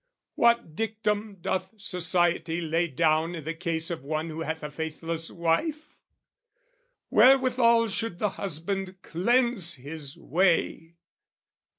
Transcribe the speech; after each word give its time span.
What 0.33 0.75
dictum 0.75 1.37
doth 1.41 1.79
Society 1.79 2.59
lay 2.59 2.87
down 2.87 3.35
I' 3.35 3.39
the 3.41 3.53
case 3.53 3.91
of 3.91 4.01
one 4.03 4.29
who 4.29 4.39
hath 4.41 4.63
a 4.63 4.71
faithless 4.71 5.29
wife? 5.29 5.99
Wherewithal 7.11 7.87
should 7.89 8.17
the 8.17 8.29
husband 8.29 8.99
cleanse 9.03 9.75
his 9.75 10.17
way? 10.17 10.95